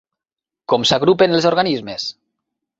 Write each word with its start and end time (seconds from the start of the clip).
Com 0.73 0.87
s'agrupen 0.93 1.37
els 1.41 1.49
organismes? 1.53 2.11